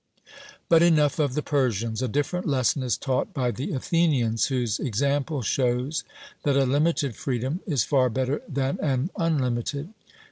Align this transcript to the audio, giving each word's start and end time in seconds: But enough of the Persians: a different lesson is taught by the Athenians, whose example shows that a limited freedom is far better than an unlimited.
But 0.67 0.81
enough 0.81 1.19
of 1.19 1.35
the 1.35 1.43
Persians: 1.43 2.01
a 2.01 2.07
different 2.07 2.47
lesson 2.47 2.81
is 2.81 2.97
taught 2.97 3.35
by 3.35 3.51
the 3.51 3.71
Athenians, 3.73 4.47
whose 4.47 4.79
example 4.79 5.43
shows 5.43 6.03
that 6.41 6.57
a 6.57 6.65
limited 6.65 7.15
freedom 7.15 7.59
is 7.67 7.83
far 7.83 8.09
better 8.09 8.41
than 8.49 8.79
an 8.81 9.11
unlimited. 9.15 9.93